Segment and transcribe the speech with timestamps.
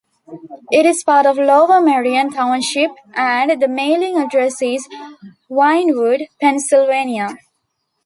[0.71, 4.89] It is part of Lower Merion Township, and the mailing address is
[5.47, 7.37] Wynnewood, Pennsylvania.